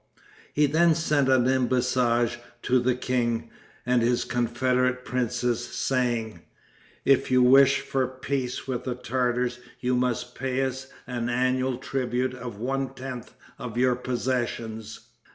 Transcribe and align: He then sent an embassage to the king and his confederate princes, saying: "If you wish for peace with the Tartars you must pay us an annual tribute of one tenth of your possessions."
He 0.51 0.65
then 0.65 0.95
sent 0.95 1.29
an 1.29 1.47
embassage 1.47 2.39
to 2.63 2.79
the 2.79 2.95
king 2.95 3.51
and 3.85 4.01
his 4.01 4.23
confederate 4.25 5.05
princes, 5.05 5.63
saying: 5.63 6.41
"If 7.05 7.29
you 7.29 7.43
wish 7.43 7.81
for 7.81 8.07
peace 8.07 8.67
with 8.67 8.83
the 8.83 8.95
Tartars 8.95 9.59
you 9.79 9.95
must 9.95 10.33
pay 10.33 10.63
us 10.63 10.87
an 11.05 11.29
annual 11.29 11.77
tribute 11.77 12.33
of 12.33 12.57
one 12.57 12.95
tenth 12.95 13.35
of 13.59 13.77
your 13.77 13.93
possessions." 13.95 15.01